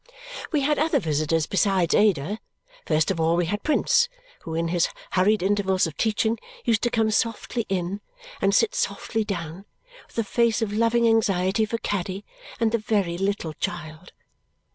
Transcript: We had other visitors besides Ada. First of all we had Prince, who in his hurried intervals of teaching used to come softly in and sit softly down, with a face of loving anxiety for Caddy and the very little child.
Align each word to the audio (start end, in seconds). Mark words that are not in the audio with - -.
We 0.51 0.61
had 0.61 0.79
other 0.79 0.99
visitors 0.99 1.45
besides 1.45 1.93
Ada. 1.93 2.39
First 2.87 3.11
of 3.11 3.19
all 3.19 3.35
we 3.35 3.45
had 3.45 3.61
Prince, 3.61 4.09
who 4.41 4.55
in 4.55 4.69
his 4.69 4.89
hurried 5.11 5.43
intervals 5.43 5.85
of 5.85 5.95
teaching 5.95 6.39
used 6.65 6.81
to 6.81 6.89
come 6.89 7.11
softly 7.11 7.67
in 7.69 8.01
and 8.41 8.55
sit 8.55 8.73
softly 8.73 9.23
down, 9.23 9.65
with 10.07 10.17
a 10.17 10.23
face 10.23 10.59
of 10.63 10.73
loving 10.73 11.07
anxiety 11.07 11.65
for 11.65 11.77
Caddy 11.77 12.25
and 12.59 12.71
the 12.71 12.79
very 12.79 13.15
little 13.19 13.53
child. 13.53 14.11